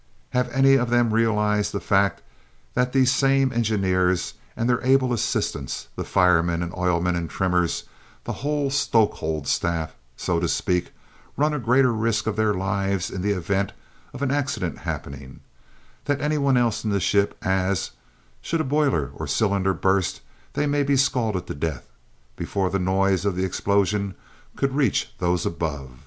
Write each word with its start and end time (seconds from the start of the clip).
Have 0.31 0.49
any 0.49 0.73
of 0.77 0.89
them 0.89 1.13
realised 1.13 1.71
the 1.73 1.79
fact 1.79 2.23
that 2.73 2.91
these 2.91 3.11
same 3.11 3.53
engineers 3.53 4.33
and 4.57 4.67
their 4.67 4.83
able 4.83 5.13
assistants, 5.13 5.89
the 5.95 6.03
firemen 6.03 6.63
and 6.63 6.73
oilmen 6.73 7.15
and 7.15 7.29
trimmers, 7.29 7.83
the 8.23 8.33
whole 8.41 8.71
stoke 8.71 9.13
hold 9.17 9.47
staff, 9.47 9.93
so 10.17 10.39
to 10.39 10.47
speak, 10.47 10.91
run 11.37 11.53
a 11.53 11.59
greater 11.59 11.93
risk 11.93 12.25
of 12.25 12.35
their 12.35 12.51
lives, 12.55 13.11
in 13.11 13.21
the 13.21 13.29
event 13.33 13.73
of 14.11 14.23
an 14.23 14.31
accident 14.31 14.79
happening, 14.79 15.41
than 16.05 16.19
any 16.19 16.39
one 16.39 16.57
else 16.57 16.83
in 16.83 16.89
the 16.89 16.99
ship, 16.99 17.37
as, 17.43 17.91
should 18.41 18.61
a 18.61 18.63
boiler 18.63 19.11
or 19.13 19.27
cylinder 19.27 19.75
burst 19.75 20.21
they 20.53 20.65
may 20.65 20.81
be 20.81 20.97
scalded 20.97 21.45
to 21.45 21.53
death 21.53 21.91
before 22.35 22.71
the 22.71 22.79
noise 22.79 23.23
of 23.23 23.35
the 23.35 23.45
explosion 23.45 24.15
could 24.55 24.73
reach 24.75 25.13
those 25.19 25.45
above? 25.45 25.91